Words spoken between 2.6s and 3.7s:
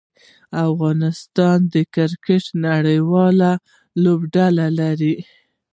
نړۍواله